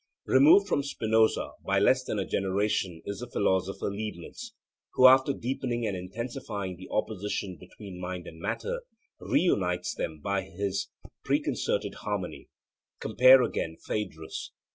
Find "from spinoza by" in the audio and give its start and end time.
0.67-1.77